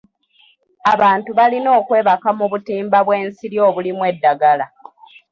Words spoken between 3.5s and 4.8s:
obulimu eddagala.